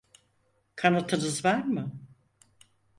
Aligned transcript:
Kanıtınız 0.75 1.45
var 1.45 1.65
mı? 1.65 1.91